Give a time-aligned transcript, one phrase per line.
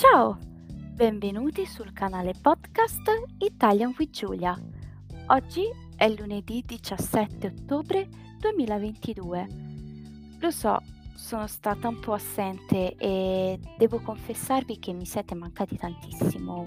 [0.00, 0.38] Ciao,
[0.94, 3.02] benvenuti sul canale podcast
[3.36, 4.58] Italian with Giulia.
[5.26, 5.64] Oggi
[5.94, 8.08] è lunedì 17 ottobre
[8.38, 9.46] 2022.
[10.38, 10.80] Lo so,
[11.14, 16.66] sono stata un po' assente e devo confessarvi che mi siete mancati tantissimo.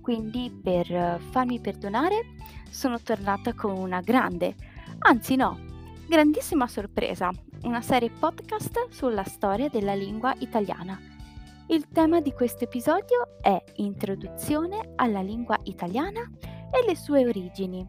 [0.00, 2.34] Quindi per farmi perdonare
[2.70, 4.54] sono tornata con una grande,
[5.00, 5.58] anzi no,
[6.06, 7.32] grandissima sorpresa,
[7.64, 11.10] una serie podcast sulla storia della lingua italiana
[11.70, 16.20] il tema di questo episodio è Introduzione alla lingua italiana
[16.68, 17.86] e le sue origini.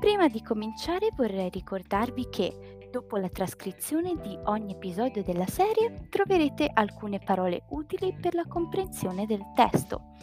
[0.00, 6.68] Prima di cominciare vorrei ricordarvi che dopo la trascrizione di ogni episodio della serie troverete
[6.74, 10.16] alcune parole utili per la comprensione del testo.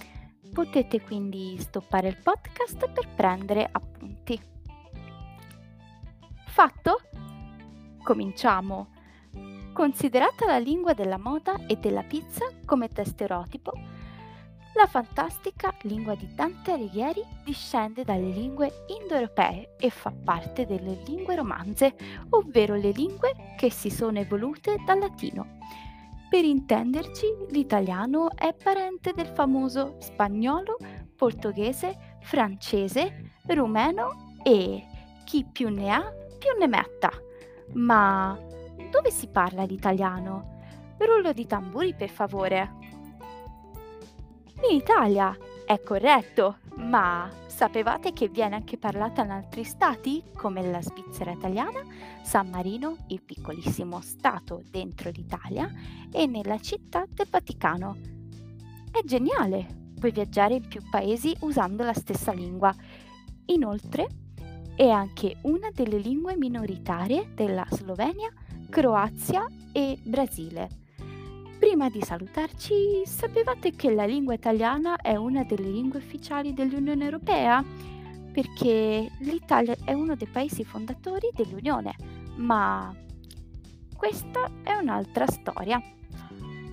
[0.51, 4.37] Potete quindi stoppare il podcast per prendere appunti.
[6.45, 6.99] Fatto?
[8.03, 8.98] Cominciamo!
[9.73, 13.71] Considerata la lingua della moda e della pizza come testereotipo,
[14.75, 21.35] la fantastica lingua di Dante Alighieri discende dalle lingue indoeuropee e fa parte delle lingue
[21.35, 21.95] romanze,
[22.29, 25.57] ovvero le lingue che si sono evolute dal latino.
[26.29, 30.77] Per intenderci, l'italiano è parente del famoso spagnolo,
[31.15, 34.85] portoghese, francese, rumeno e
[35.25, 37.11] chi più ne ha più ne metta.
[37.73, 38.37] Ma
[38.89, 40.57] dove si parla l'italiano?
[40.97, 42.73] Rullo di tamburi, per favore.
[44.69, 50.81] In Italia, è corretto, ma sapevate che viene anche parlata in altri stati, come la
[50.81, 51.81] Svizzera italiana,
[52.23, 55.71] San Marino, il piccolissimo stato dentro l'Italia,
[56.11, 57.95] e nella città del Vaticano?
[58.91, 62.73] È geniale, puoi viaggiare in più paesi usando la stessa lingua.
[63.45, 64.07] Inoltre,
[64.75, 68.31] è anche una delle lingue minoritarie della Slovenia,
[68.69, 70.69] Croazia e Brasile.
[71.57, 77.63] Prima di salutarci, sapevate che la lingua italiana è una delle lingue ufficiali dell'Unione Europea?
[78.31, 81.95] Perché l'Italia è uno dei paesi fondatori dell'Unione,
[82.35, 82.95] ma
[83.97, 85.81] questa è un'altra storia.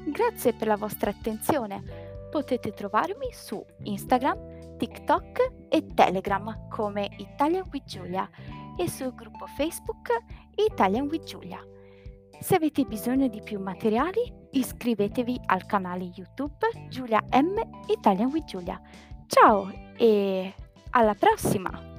[0.04, 1.82] Grazie per la vostra attenzione.
[2.30, 8.28] Potete trovarmi su Instagram, TikTok e Telegram come Italian with Giulia
[8.76, 10.10] e sul gruppo Facebook
[10.56, 11.58] Italian with Giulia.
[12.40, 14.20] Se avete bisogno di più materiali,
[14.50, 18.80] iscrivetevi al canale YouTube Giulia M Italian with Giulia.
[19.26, 20.54] Ciao e
[20.90, 21.95] alla prossima!